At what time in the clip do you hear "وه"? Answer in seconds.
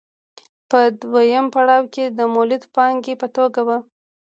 3.67-3.77